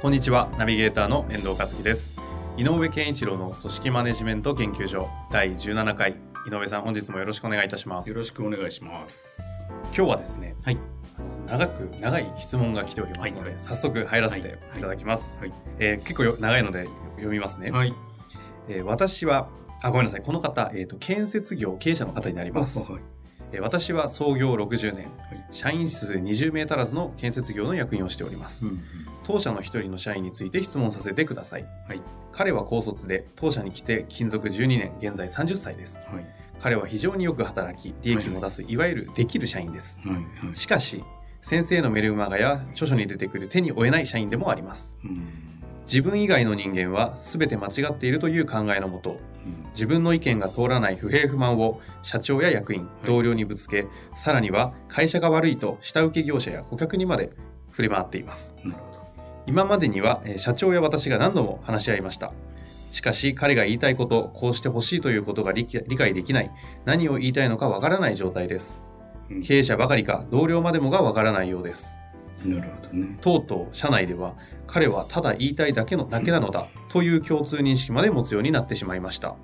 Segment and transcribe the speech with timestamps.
[0.00, 0.48] こんにちは。
[0.56, 2.14] ナビゲーターの遠藤和樹です。
[2.56, 5.08] 井上健一郎の組織マネジメント研究所。
[5.32, 6.14] 第17回。
[6.46, 8.08] 井上さん本日もよろしくお願いいたします。
[8.08, 9.66] よろしくお願いします。
[9.86, 10.78] 今日はですね、はい、
[11.48, 14.80] 長く長い質問が来ておりますので、はい、早速入らせてい。
[14.80, 15.48] ただきます、はい。
[15.48, 17.92] はい、えー、結構長いので読みますね、はい。
[18.68, 19.48] えー、私は
[19.82, 20.22] あごめんなさい。
[20.22, 23.00] この方、えーと、建設業経営者の方になります、はい。
[23.00, 23.02] えー、
[23.60, 25.10] 私は創業60年、
[25.50, 28.80] 社員数20名足らずの建設業の役員をしております、うんうん。
[29.24, 36.26] 当社の一人の社員について質問させてください、はい、彼は高卒で当社に来て勤続12年現在30歳です、はい、
[36.60, 38.76] 彼は非常によく働き利益も出す、い。
[38.76, 40.14] わゆるできる社員です、はい。
[40.14, 40.20] は
[40.52, 41.02] い、しかし
[41.40, 44.98] 先生のメルマガや著書に出てくる手に負えない社員でもあります、
[45.86, 49.18] 自分以外の人間は全て間違っているという考えのもと、
[49.72, 57.32] 自分の意見が通らない不平不満を社長や役員同僚にぶつけ、さらには会社が悪いと下請け業者や顧客にまで
[57.70, 58.54] 触れ回っています、
[59.46, 62.32] 今までには社長や私が何度も話し合いました。
[62.90, 66.50] しかし彼が言いたいことこうしてほしいということが理解できない。
[66.84, 68.80] 何を言いたいのかわからない状態です。
[69.44, 71.94] 経営者ばかりか同僚までもがわからないようです。
[72.44, 73.18] なるほどね。
[73.20, 74.34] とうとう社内では
[74.66, 79.36] 彼はただ言いたいだけのだけなのだという共通認識まで持つようになってしまいました。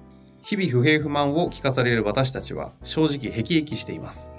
[0.43, 4.31] 日々不平不満を聞かされる私たちは正直辟易しています。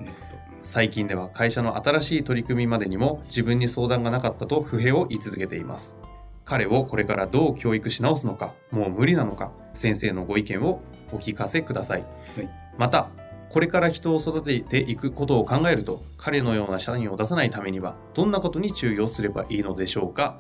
[0.64, 5.96] 最近では会社の新しい取り組みまでにも自分に相談がなかったと不平を言い続けています。
[6.44, 10.80] 彼をこれからどう教育し直すのかもう無理なのか先生のご意見を
[11.12, 12.08] お聞かせください、は
[12.44, 13.10] い、また
[13.50, 20.38] これから人を育てていくことを考えると彼のような社員を出さないためにはどんなことに注意をすればいいのでしょうか？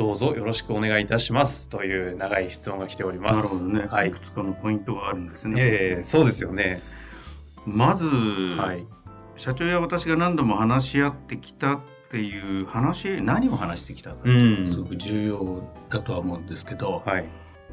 [0.00, 3.36] どうぞよろしくお願いいたしますという長い質問が来ております。
[3.36, 5.60] なるほどね、はい、いくつかのポイントがあるんですね。
[5.60, 6.80] ええー、そうですよね。
[7.66, 8.86] まず、はい、
[9.36, 11.80] 社長や私が何度も話し合ってきたっ
[12.10, 14.22] ていう話何を話してきたか
[14.66, 17.28] すごく重要だとは思うんですけど、はい、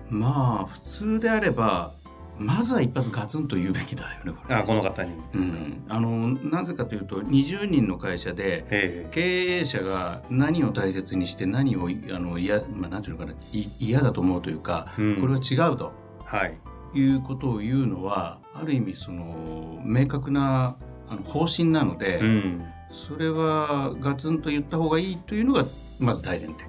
[0.09, 1.93] まあ普通であれば
[2.39, 4.55] まずは一発ガツンと言うべきだよねこれ。
[4.55, 13.37] あこの方にですか、うん、あのなぜかというと20人の会社で経営者が何を大切にして何をあの嫌、まあ、なんていうのかな
[13.79, 15.91] 嫌だと思うというか、うん、これは違うと、
[16.23, 16.57] はい、
[16.93, 20.77] いうことを言うのはある意味その明確な
[21.09, 25.65] あの方針なので、うん、それはガツンと言った方がいいというのが
[25.99, 26.65] まず大前提。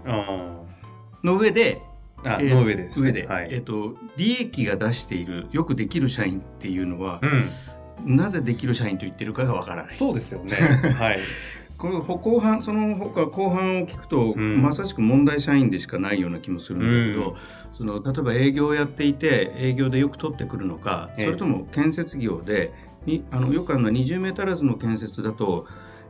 [1.25, 1.83] の上で
[2.25, 7.21] あ、えー、の上でです、ね、上で、はい、えっ、ー、と利益が出しているよくできる社員っていうのは、
[8.03, 9.95] うん、なぜできる社員と言ってるかがわからない。
[9.95, 10.55] そうですよね。
[10.99, 11.19] はい。
[11.77, 17.37] この後半その他後半を聞くと、うん、まさしく問題社員でしかないような気もするんだけど、うん、
[17.73, 22.73] その例えば営業をやっていて営業でよく取ってくるのか、それとも建設業で
[23.07, 25.67] にあのよくあるのは20名足らずの建設だと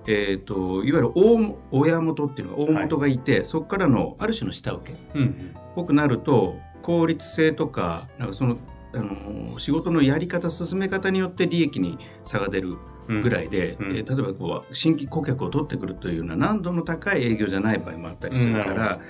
[0.06, 8.56] えーと、いわゆる大親元っていうのが大元がいて、はい、そこからのある種の下請け、うん、ぽくなると効率性とかなんかその
[8.94, 13.90] あの仕事のやり方進め方によって利益に差が出るぐらいで、うん。
[13.90, 19.00] うん、えー、例えばこう新規顧客を取ってくるというような難度の高い営業じゃない場合もあったりするから、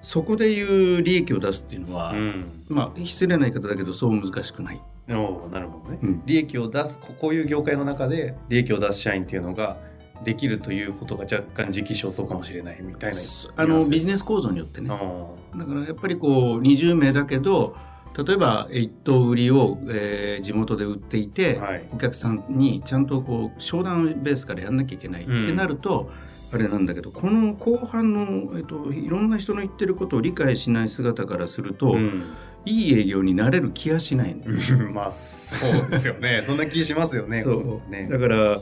[0.00, 2.14] そこでいう利益を出すっていうのは、
[2.68, 4.82] まあ失礼な言い方だけどそう難しくない。
[5.08, 9.76] おなるほどね、利益を出すこういう業界の中で利益を出す社員っていうのが
[10.24, 13.18] できるということが若干時期尚早かもしれないみたいな
[13.56, 14.88] あのビジネス構造によってね。
[14.88, 17.76] だからやっぱりこう20名だけど
[18.24, 26.10] 例えば一等売りを、えー、地元で売っていて、はい、お客さんにちゃんとこう商談ベースからやんなきゃいけない、うん、ってなると
[26.52, 32.32] あれなんだけどこの後半の、えっと、いろんな人の言ってることを理解しない姿からすると、うん、
[32.64, 34.44] いい営業になれる気がしない、ね、
[34.94, 36.42] まあそうですよね。
[36.46, 37.42] そんな気しますよね。
[37.42, 38.08] そうね。
[38.10, 38.58] だから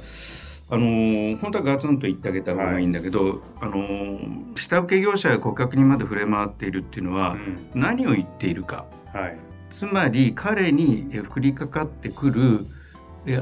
[0.70, 9.38] あのー、本当はガツンと言ってあげた方がいいんだけど、はい、あのー、下請け業者や顧客にまで触れ回っているっていうのは、うん、何を言っているか、はい、
[9.70, 12.66] つまり彼に降りかかってくる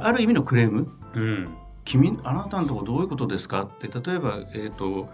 [0.01, 1.49] ある意味のクレーム、うん、
[1.85, 3.63] 君あなたのとこどういうことですか？
[3.63, 5.09] って例えば、えーと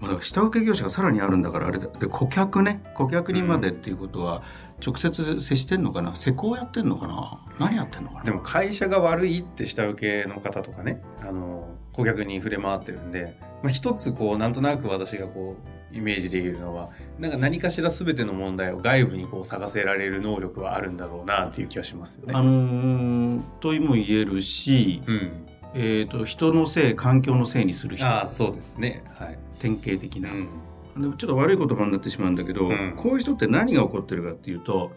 [0.00, 1.86] まあ、下請け業者がさらにあるんだからあれだ。
[1.86, 2.82] で顧客ね。
[2.94, 4.42] 顧客にまでっていうことは、
[4.84, 6.14] 直接接してんのかな？
[6.16, 7.40] 施工やってんのかな？
[7.58, 8.24] 何やってんのかな？
[8.24, 15.56] でも会社が悪いって下請けの方とかねあの顧客に触れ回ってるんでまあ、一つこうなんとなく私がこ
[15.92, 22.34] うイメージできるのはなんか何かしら全ての問題を外部にこう探せられる能力はあるんだろうなっていう気がしますよね。
[22.34, 28.06] あのー、とも言えるし、うん、えーと、人のせい環境のせいにする人。
[28.06, 30.48] あそうですね、はい、典型的な、うん、
[30.96, 34.92] ちょっと悪い言葉になってしまうんだけど、うん、こういう人って何が起こってるかっていうと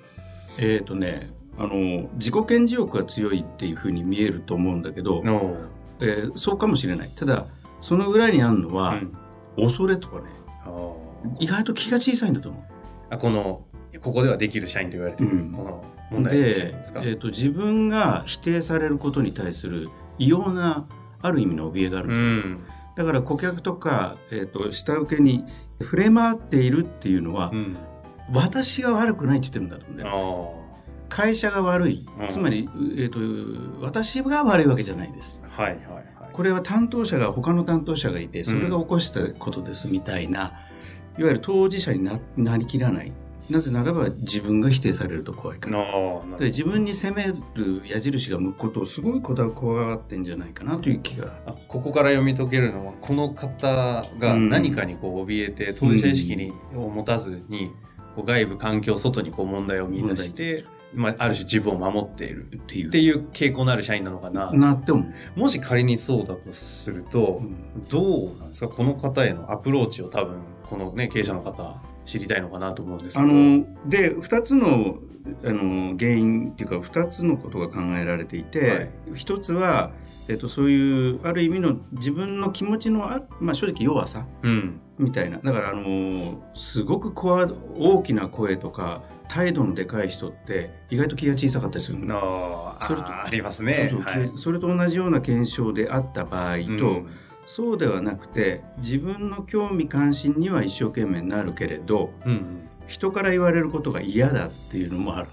[0.57, 5.23] えっ、ー、とねあの自己顕示欲が強いっていうふうに見えると思うんだけど、
[5.99, 7.09] えー、そうかもしれない。
[7.09, 7.47] ただ
[7.81, 8.99] その裏にあるのは、
[9.57, 10.39] うん、恐れとかね。
[11.39, 12.63] 意外と気が小さいんだと思う。
[13.09, 13.65] あこの
[14.01, 20.87] ここではできる社員と言われてる、うん、この問題でえーと、自分が否定されることに対する異様な
[21.21, 22.63] ある意味の怯えがある、うん、
[22.99, 25.45] だから顧客とか、えーと、下請けに
[25.79, 27.77] 触れ回っているっていうのは、うん、
[28.29, 30.65] 私が悪くないって言ってるんだと思うんだよ。
[31.07, 33.09] 会社が悪い、つまり、えー
[33.79, 35.41] と、私が悪いわけじゃないです。
[35.47, 40.59] はいはいはい、これは担当者が他の担当者がいてそれが起こしたことですみたいな、
[41.17, 43.13] いわゆる当事者にななりきらない
[43.49, 46.37] なぜならば自分が否定されると怖いから。
[46.37, 51.41] で自分に責める矢印が向くことをすごいこだわ怖がってんじゃないかなという気が。
[51.67, 57.71] ここから読み解けるのはこの方が何かにこう怯えて、当事者意識にを持たずに
[58.15, 62.45] こう外部環境外にこう問題を見出して、まあ、ある種自分を守っている。
[62.45, 62.87] っていう。
[62.87, 64.51] っていう傾向のある社員なのかな。
[64.51, 68.67] なってももし仮にそうだとすると、うん、どうなんですか？
[68.67, 70.37] この方へのアプローチを多分
[70.69, 73.29] このね経営者の方知りたいのかなと思うんですけど。
[73.29, 74.97] あので2つの
[75.43, 79.91] あの原因っていうか2つのことが考えられていて、はい、1つは、
[80.27, 85.37] えっと、そういうある意味の自分の気持ちのあ、まあ、正直弱さ、うん、みたいな。
[85.37, 93.87] だからあのすごく大きな声とか態度のでかい人って意外と気が小さかったりするあそれとありますね。
[93.91, 96.65] そうそう、はい、それと同じような検証であった場合と、う
[97.01, 97.09] ん
[97.49, 105.29] そうではなくて自分の興味関心には一生懸命なるけれど、うん、人から言われることが嫌だっていうのもある。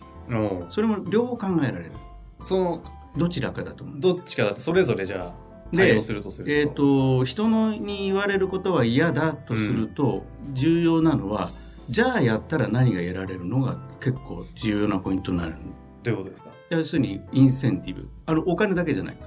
[0.70, 1.92] それも両方考えられる。
[2.40, 2.82] その
[3.18, 4.00] どちらかだと思う。
[4.00, 5.34] どっちかだとそれぞれじゃ
[5.70, 11.50] あ対応するとすると,、えーと、人のに言われることは嫌だとすると、うん、重要なのは
[11.90, 15.56] じゃあやったら何が得られるのが結構重要なポイントになる。
[16.02, 16.50] どういうことですか？
[16.70, 18.08] 要するにインセンティブ。
[18.24, 19.18] あのお金だけじゃない。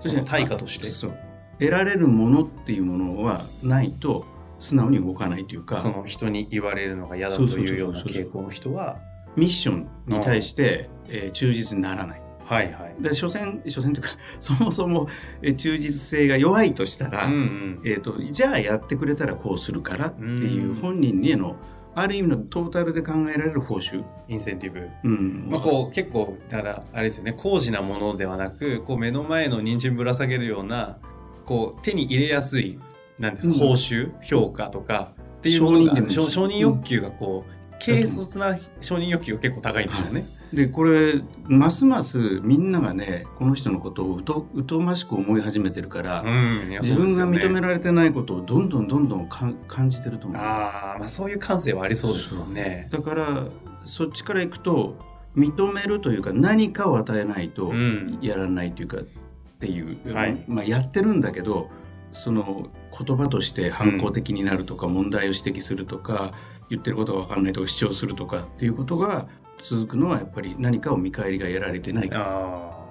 [0.00, 0.88] その対価として？
[0.88, 1.16] そう
[1.58, 4.26] 得られるものっていうものはないと
[4.60, 8.98] 素直に動かないというかその人に言われるのが嫌だというような傾向の人は
[9.36, 12.24] ミッションに対して、えー、忠実にならない。
[12.44, 15.08] はいはい、で所詮所詮というか そもそも
[15.56, 21.56] 忠実性が弱いとしたら、うんうん、えーと、じゃあやってくれたらこうするからっていう本人への
[21.94, 24.04] ある意味のトータルで考えられる報酬。
[24.28, 25.46] インセンティブ、うん。
[25.48, 27.34] まあ、こう結構だからあれですよね。
[27.36, 30.98] 高次なものではなくこう目の前の人参ぶら下げるような
[31.44, 32.78] こう手に入れやすい
[33.18, 37.54] なんですか、報酬評価とかっていうものが承認欲求がこう、
[37.84, 40.24] 軽率な承認欲求が結構高いんでしょうね。
[40.52, 44.46] でこれますますみんながねこの人のことをうと
[44.76, 50.40] うましく思い始めてるから、うんね、自分が認められてないことをどんどんどんどんか感じてると思う。
[50.40, 52.88] あ、まあそういう感性はありそうですもんね。
[52.92, 53.44] だから
[53.84, 54.96] そっちからいくと
[55.36, 57.72] 認めるというか何かを与えないと
[58.20, 59.08] やらないというか、うん
[59.54, 61.70] っていう、はい、まあ、やってるんだけど
[62.12, 66.32] その言葉として反抗的になるとか、問題を指摘するとか
[66.70, 69.26] 言ってることが分からないとか主張するとかっていうことが
[69.62, 72.84] 続くのはやっぱり何かを見返りが得られてないから。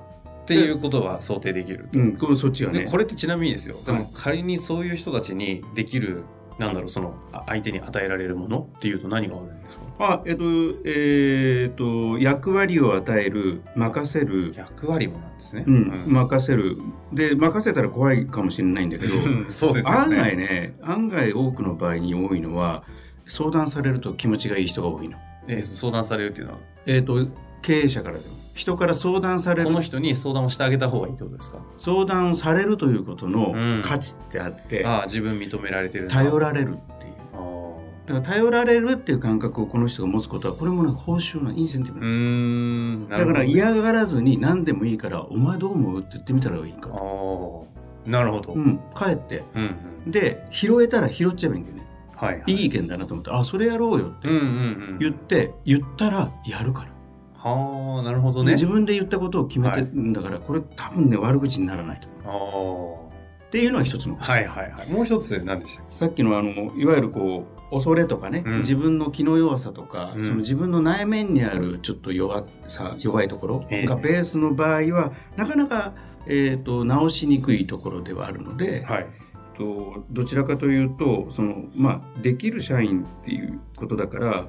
[0.43, 1.87] っていうことは想定できる。
[1.93, 2.85] うん、このそっちはね。
[2.91, 3.77] これってちなみにですよ。
[3.85, 6.25] でも仮にそういう人たちにできる
[6.59, 7.15] なんだろうその
[7.47, 9.85] 相手に与えられるものっていうと何があるんですか？
[9.99, 10.43] あえっ、と
[10.85, 14.53] えっ、と役割を与える任せる。
[14.55, 16.77] 役割もなんですね、うん、うん、任せる。
[17.11, 19.13] で任せたら怖いかもしれないんだけど
[19.49, 22.83] そうです、ね、案外ね案外多くの場合に多いのは
[23.25, 25.17] 相談されると気持ちがいい人が多いの。
[25.47, 26.59] えー、相談されるっていうのは？
[26.85, 27.27] えっ、と
[27.61, 29.65] 経営者からでも人から相談される。
[29.65, 31.57] この人に相談をしてあげた方がいいってことですか？
[31.77, 37.13] 相談されるということの価値ってあって、うん、ああ自分認められてる頼られるっていう。
[38.05, 43.25] だから頼られるっていう感覚をこの人が持つことはこれもね報酬のインセンティブなんですよ。
[43.25, 46.89] だから嫌がらずに何でもいいから「お前どう思う?」って言ってみたらいいか
[48.05, 48.23] な。
[48.23, 51.83] るほど、うん、帰って、うんうん、で拾えたら拾っちゃえばいいんだよね。
[52.13, 54.27] はい、はい、いい意見だなと思って「あそれやろうよ」って
[54.99, 56.92] 言って、言ったらやるから
[57.43, 58.53] はあなるほどね。
[58.53, 61.99] 自分で言ったことを決めてるんだから、はい、これ多分ね悪口にならない。
[61.99, 63.13] と思う
[63.47, 64.89] っていうのは一つのはいはいはい。
[64.89, 75.93] もう一つ何でしたさっきのあのいわゆるこう恐れとかね、うん、自分の気の弱さとか、うん、その自分の内面にあるちょっと弱さ弱いところがベースの場合は、なかなか、
[76.27, 79.07] えーと、直しにくいところではあるので、はい、
[79.57, 84.47] とどちらかというとその、まあ、できる社員っていうことだから、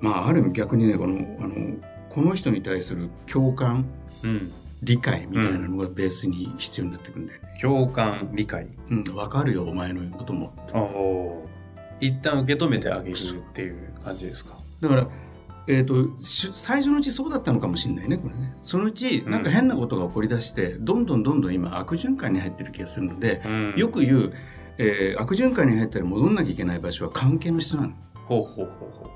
[0.00, 1.76] まあ、ある意味逆にねこのあの
[2.14, 3.86] この人に対する共感、
[4.24, 4.52] うん、
[4.82, 7.58] 理解みたいなのがベースに必要になってくるんだよね。
[7.60, 8.68] 共感理解。
[8.90, 10.52] うん分かるよお前の言うことも。
[12.00, 13.16] 一旦受け止めてあげるっ
[13.54, 14.56] ていう感じですか？
[14.80, 15.08] だから
[15.68, 18.52] えーと、最初のうちそうだったのかもしれないねこれね。
[18.60, 24.32] そのうちなんか変なことが起こりだして、うん、どんどんどんどん今悪循環に入ってる気がするので、うん、よく言う、
[24.78, 27.92] えー、悪循環に入ったら戻んなきゃいけない場所は関係の質なの。
[28.26, 29.10] ほうほうほうほう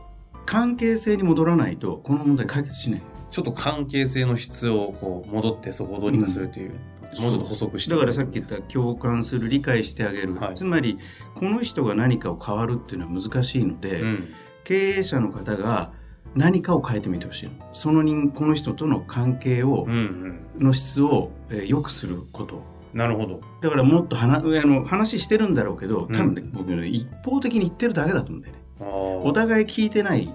[0.46, 3.02] 関係性に戻らないとこの問題解決しない。
[3.30, 6.70] ちょっと関係性の質をこう戻ってそこをどうにかするっていう、
[7.16, 7.90] うん、もうちょっと補足して。
[7.90, 10.98] だからさっき言った共感する理解してあげる、はい、つまり
[11.34, 14.02] この人が何かを変わるっていうのは難しいので、
[14.64, 15.92] 経営者の方が
[16.34, 22.62] 何かを変えてみてほしいその人この人との関係を、うんうん、の質を、えー、良くすること。
[22.94, 23.40] なるほど。
[23.60, 28.65] だからもっと話あの話してるんだろうけど多分ね、うん、僕ね一方的に言ってるだけだと思うんだよね
[29.24, 30.32] お互い聞いてない。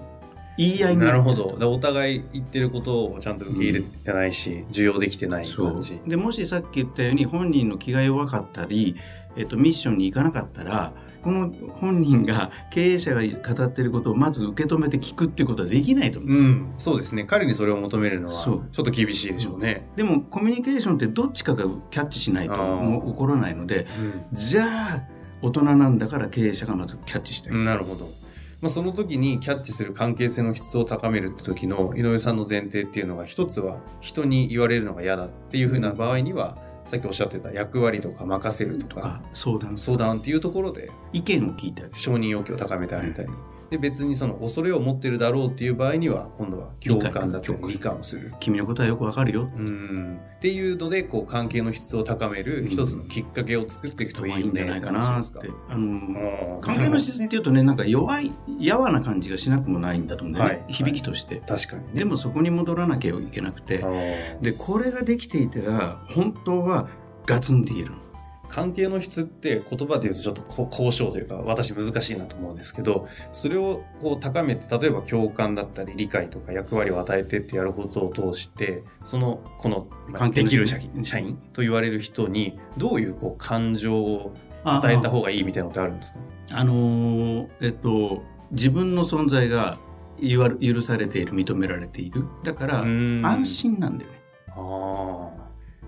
[0.58, 1.22] 言い合いなる。
[1.22, 1.56] ほど。
[1.70, 6.00] お互い言ってることをちゃんと受け入れてないし、うん、受容できてない感じ。
[6.06, 8.96] でもしさっき言ったように本人の気が弱かったり、
[9.36, 17.24] えっと、ミッションに行かなかったらこの本人が経営者が語っていることをまず受け止めて聞くっていうことはできないと思う、うん、そうですね。
[17.24, 19.88] 彼にそれを求めるのはちょっと厳しいでしょうね。
[19.96, 23.86] でもコミュニケーションってどっちかがキャッチしないと起こらないので、
[24.32, 25.04] うん、じゃあ
[25.40, 28.08] 大人なんだから経営者がまずキャッチしてなるほど
[28.62, 43.28] まあ、その時にキャッチする関係性の質を高めるって時の井上さんの前提っていうのが一つは人に言われるのが嫌だっていうふうな場合には、さっきおっしゃってた役割とか任せるとか相談相談っていうところで意見を聞いて承認要求を高めてあげたり、
[43.72, 48.34] で別にその恐れを持ってるだろうっていう場合には今度は共感だったり理解をする。
[48.38, 49.50] 君のことはよくわかるよ。
[49.56, 50.20] うん。
[50.36, 55.38] っていうのでこう関係の質を高める一つのきっかけを作っていくといいんじゃないかなって。
[55.70, 63.82] あの関係の質っていうとねなんか弱いやわな感じがしなくもないんだと思うんだよね、はい、響きとして、確かに、ね、でもそこに戻らなきゃいけなくて。
[64.42, 66.88] でこれができていては本当は
[67.24, 67.92] ガツンって言える
[68.52, 80.76] 関係の質って言葉で言うとちょっと交渉というか私難しいなと思うんですけどそれをこう高めて例えば共感だったり理解とか役割を与えてってやることを通してそのこのできる社
[81.18, 86.18] 員と言われる人にどういうこう感情を与えた方がいいみたいなのってあるんですか？
[86.52, 89.78] あのー、えっと自分の存在が
[90.20, 92.26] 許されている認められている。
[92.44, 94.18] だから安心なんだよね。
[94.50, 95.41] あ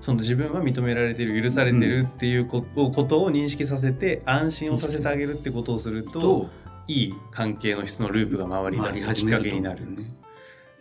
[0.04, 6.50] その自分は認められている許されてるっていうことことを認識させて安心をさせてあげるってことをすると
[6.86, 9.86] いい関係の質のループが回り出すきっかけになる。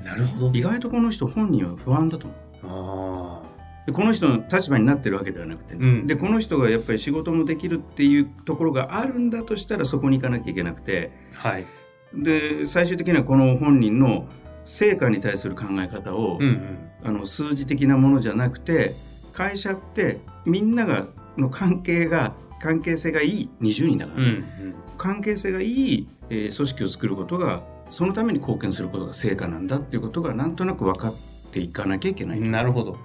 [0.04, 0.52] なるほど。
[0.54, 2.28] 意外とこの人本人は不安だと
[2.64, 3.44] 思う。
[3.46, 5.80] あでこの人の立場になってるわけではなくて、ね。
[5.82, 11.66] うん、でこの人がやっぱり仕事もできるっていうところがあるんだとしたらそこに行かなきゃいけなくて、はい、
[12.14, 14.28] で最終的にはこの本人の
[14.66, 18.92] 成果に対する考え方を、うんうん、あの数字的なものじゃなくて
[19.34, 31.16] 会社ってみんながの関係が関係性がいい20人だから、うんうん、関係性がいい、えー、組織を作ることがそのために貢献することが成果なんだっていうことがなんとなく分かっ
[31.52, 32.40] ていかなきゃいけない。
[32.40, 32.98] なるほど。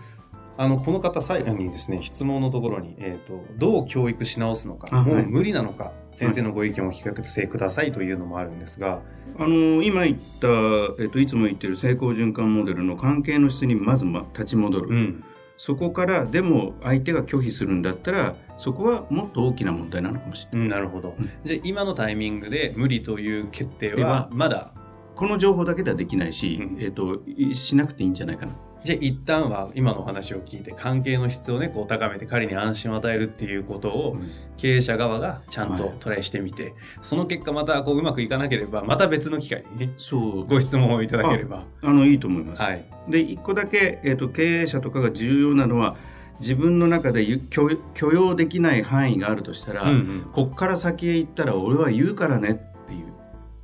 [0.57, 9.03] あのこの方最後にですね質問のところに、えーと、どう教育し直すのかもう無理なのか、はい、先生のご意見を聞かせくださいというのもあるんですが、
[9.39, 14.89] あの今言った、えーと、いつも言ってる成功循環モデルの関係の質にまず、ま、立ち戻る。
[14.89, 15.25] うん
[15.59, 20.67] そこからでも相手が拒否するんだったらそこはもっと大きな問題なのかもしれない。
[20.67, 24.73] うん、なるほど、うん、じゃあ今のタイミングで無理という決定はまだ
[25.17, 27.21] この情報だけではできないし、うん、えーと
[27.55, 28.53] しなくていいんじゃないかな。
[28.85, 34.17] じゃあ一旦は今のお話を聞いて関係の質をねこう高めて彼に安心を与えるっていうことを
[34.57, 40.47] 経営者側がちゃんとトライしてみて、はい、その結果またこううまくいかなければまた別の機会にねそう。
[40.47, 41.65] ご質問をいただければ。
[41.83, 42.63] あのいいと思います。
[42.63, 45.97] はい、で一個だけ、えーと、経営者とかが重要なのは
[46.41, 53.13] 自分の中で許許容できない範囲があるとしたら、うんうん、こっから先へ行ったら俺は言うからねっていう。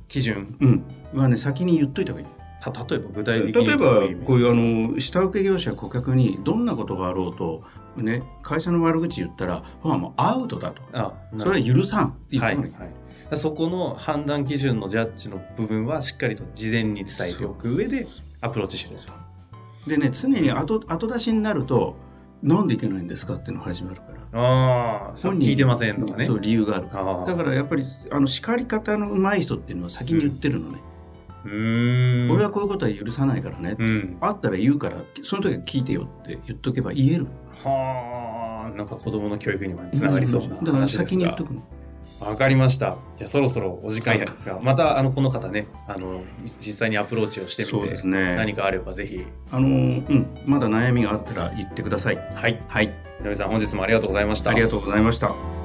[0.07, 2.34] 基準、うん、はね先に言っといた方がいい。
[2.71, 3.85] 例えば具体的に例えば
[4.25, 7.63] こういうあの下請け業者顧客にどんなことがあろうと
[7.97, 12.79] ね会社の悪口言ったらまあもうアウトだとあそれは許さんって言ってもら、はい
[13.29, 18.07] はい、そこの判断基準のジャッジの部分はしっかりと事前に伝えておく上で
[18.41, 19.13] アプローチしろと。
[19.87, 21.95] でね常に後後出しになると
[22.41, 24.15] なんでいけないんですかっていうのが始まるから。
[24.37, 26.25] ああ、本人聞いてませんとかね。
[26.25, 27.25] そう理由があるから。
[27.25, 30.79] だからやっぱりあの叱り方の上手い人っていうのは先に言ってるのね。
[30.89, 30.94] うん
[31.45, 37.27] 俺はこういうことは許さないからね、うん、あったら言うからその時は聞いてよって言っとけば言える。
[37.63, 41.63] はあなんか子供の教育にもつながりそうな話ですが、だから先に言っとくの。
[42.19, 42.97] わかりました。
[43.17, 46.21] じゃそろそろお時間なんですが、またあのこの方ね、あの
[46.59, 49.25] 実際にアプローチをしてみて、そうですね、何かあればぜひ。
[49.51, 50.27] あのうん。
[50.45, 52.17] まだ悩みがあったら言ってください。
[52.17, 52.61] はい。
[52.67, 52.93] はい。
[53.23, 54.51] 井上さん本日もありがとうございました。
[54.51, 55.64] ありがとうございました。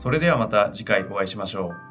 [0.00, 1.89] それではまた次回お会いしましょう。